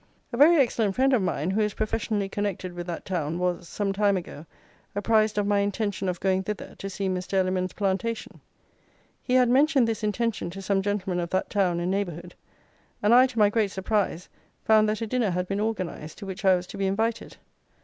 A 0.33 0.37
very 0.37 0.55
excellent 0.57 0.95
friend 0.95 1.13
of 1.13 1.21
mine, 1.21 1.51
who 1.51 1.61
is 1.61 1.75
professionally 1.75 2.27
connected 2.27 2.73
with 2.73 2.87
that 2.87 3.05
town, 3.05 3.37
was, 3.37 3.69
some 3.69 3.93
time 3.93 4.17
ago, 4.17 4.47
apprised 4.95 5.37
of 5.37 5.45
my 5.45 5.59
intention 5.59 6.09
of 6.09 6.19
going 6.19 6.41
thither 6.41 6.73
to 6.79 6.89
see 6.89 7.07
Mr. 7.07 7.35
Elliman's 7.35 7.73
plantation. 7.73 8.41
He 9.21 9.35
had 9.35 9.47
mentioned 9.47 9.87
this 9.87 10.03
intention 10.03 10.49
to 10.49 10.61
some 10.63 10.81
gentlemen 10.81 11.19
of 11.19 11.29
that 11.29 11.51
town 11.51 11.79
and 11.79 11.91
neighbourhood; 11.91 12.33
and 13.03 13.13
I, 13.13 13.27
to 13.27 13.37
my 13.37 13.51
great 13.51 13.69
surprise, 13.69 14.27
found 14.65 14.89
that 14.89 15.01
a 15.01 15.05
dinner 15.05 15.29
had 15.29 15.47
been 15.47 15.59
organized, 15.59 16.17
to 16.17 16.25
which 16.25 16.43
I 16.45 16.55
was 16.55 16.65
to 16.65 16.79
be 16.79 16.87
invited. 16.87 17.37